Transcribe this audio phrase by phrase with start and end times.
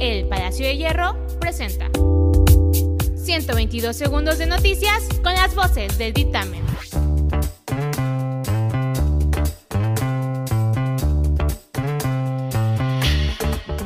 [0.00, 1.90] El Palacio de Hierro presenta
[3.22, 6.64] 122 segundos de noticias con las voces del dictamen.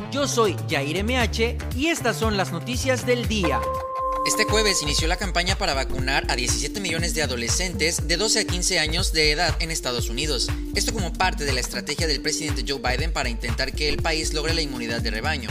[0.09, 3.59] Yo soy Jair MH y estas son las noticias del día.
[4.25, 8.45] Este jueves inició la campaña para vacunar a 17 millones de adolescentes de 12 a
[8.45, 10.47] 15 años de edad en Estados Unidos.
[10.75, 14.33] Esto como parte de la estrategia del presidente Joe Biden para intentar que el país
[14.33, 15.49] logre la inmunidad de rebaño.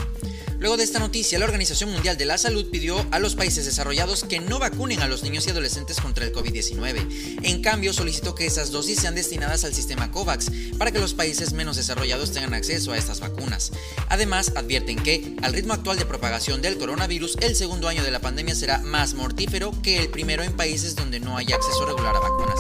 [0.59, 4.25] Luego de esta noticia, la Organización Mundial de la Salud pidió a los países desarrollados
[4.25, 7.41] que no vacunen a los niños y adolescentes contra el COVID-19.
[7.43, 11.53] En cambio, solicitó que esas dosis sean destinadas al sistema COVAX para que los países
[11.53, 13.73] menos desarrollados tengan acceso a estas vacunas.
[14.09, 18.21] Además, advierten que, al ritmo actual de propagación del coronavirus, el segundo año de la
[18.21, 22.21] pandemia será más mortífero que el primero en países donde no haya acceso regular a
[22.21, 22.59] vacunas.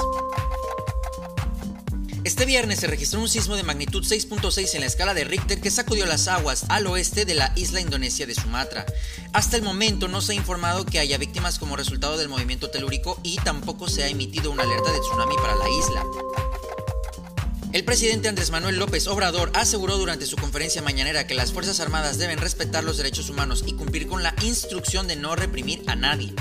[2.24, 5.70] Este viernes se registró un sismo de magnitud 6.6 en la escala de Richter que
[5.70, 8.86] sacudió las aguas al oeste de la isla indonesia de Sumatra.
[9.34, 13.20] Hasta el momento no se ha informado que haya víctimas como resultado del movimiento telúrico
[13.22, 16.02] y tampoco se ha emitido una alerta de tsunami para la isla.
[17.74, 22.16] El presidente Andrés Manuel López Obrador aseguró durante su conferencia mañanera que las Fuerzas Armadas
[22.16, 26.32] deben respetar los derechos humanos y cumplir con la instrucción de no reprimir a nadie.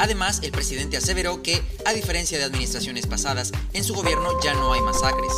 [0.00, 4.72] Además, el presidente aseveró que, a diferencia de administraciones pasadas, en su gobierno ya no
[4.72, 5.30] hay masacres.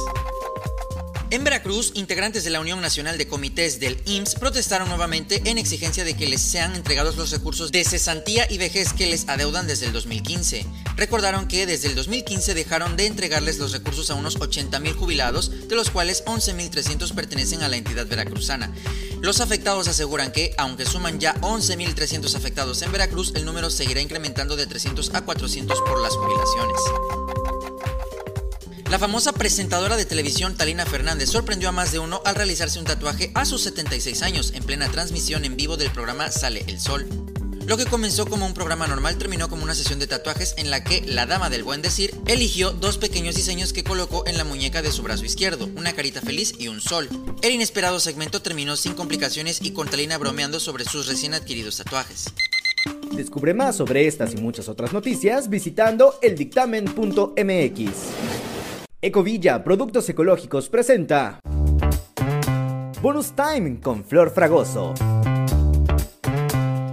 [1.32, 6.04] En Veracruz, integrantes de la Unión Nacional de Comités del IMSS protestaron nuevamente en exigencia
[6.04, 9.86] de que les sean entregados los recursos de cesantía y vejez que les adeudan desde
[9.86, 10.66] el 2015.
[10.94, 15.74] Recordaron que desde el 2015 dejaron de entregarles los recursos a unos 80.000 jubilados, de
[15.74, 18.70] los cuales 11.300 pertenecen a la entidad veracruzana.
[19.22, 24.54] Los afectados aseguran que, aunque suman ya 11.300 afectados en Veracruz, el número seguirá incrementando
[24.54, 27.71] de 300 a 400 por las jubilaciones.
[28.92, 32.84] La famosa presentadora de televisión Talina Fernández sorprendió a más de uno al realizarse un
[32.84, 37.06] tatuaje a sus 76 años en plena transmisión en vivo del programa Sale el Sol.
[37.66, 40.84] Lo que comenzó como un programa normal terminó como una sesión de tatuajes en la
[40.84, 44.82] que la dama del buen decir eligió dos pequeños diseños que colocó en la muñeca
[44.82, 47.08] de su brazo izquierdo, una carita feliz y un sol.
[47.40, 52.26] El inesperado segmento terminó sin complicaciones y con Talina bromeando sobre sus recién adquiridos tatuajes.
[53.12, 58.21] Descubre más sobre estas y muchas otras noticias visitando eldictamen.mx.
[59.04, 61.40] Ecovilla Productos Ecológicos presenta
[63.00, 64.94] Bonus Time con Flor Fragoso.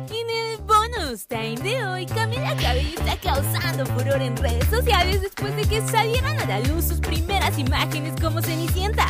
[0.09, 5.55] En el bonus time de hoy, Camila Cabello está causando furor en redes sociales después
[5.55, 9.05] de que salieran a la luz sus primeras imágenes como Cenicienta.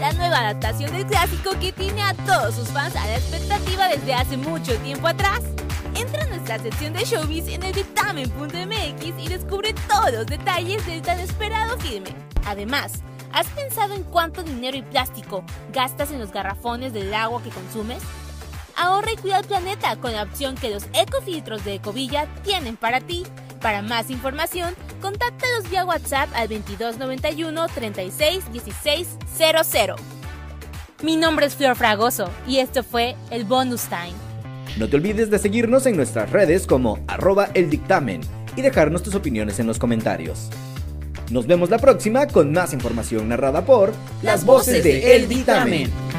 [0.00, 4.12] La nueva adaptación del clásico que tiene a todos sus fans a la expectativa desde
[4.12, 5.42] hace mucho tiempo atrás.
[5.94, 11.00] Entra a nuestra sección de showbiz en el dictamen.mx y descubre todos los detalles del
[11.00, 12.29] tan esperado filme.
[12.46, 13.02] Además,
[13.32, 18.02] ¿has pensado en cuánto dinero y plástico gastas en los garrafones del agua que consumes?
[18.76, 23.00] Ahorra y cuida el planeta con la opción que los ecofiltros de Ecovilla tienen para
[23.00, 23.24] ti.
[23.60, 29.96] Para más información, contáctalos vía WhatsApp al 2291 36 16 00.
[31.02, 34.14] Mi nombre es Flor Fragoso y esto fue el Bonus Time.
[34.78, 38.20] No te olvides de seguirnos en nuestras redes como arroba el dictamen
[38.56, 40.50] y dejarnos tus opiniones en los comentarios.
[41.30, 43.92] Nos vemos la próxima con más información narrada por
[44.22, 46.09] Las voces de El Dictamen.